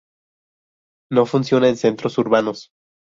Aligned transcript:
No 1.11 1.27
funciona 1.27 1.67
en 1.69 1.77
Centros 1.77 2.17
Urbanos. 2.17 2.69